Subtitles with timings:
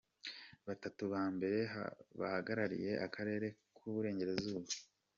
[0.67, 1.59] Batatu ba mbere
[2.19, 4.69] bahagarariye akarere k'u Burengerazuba.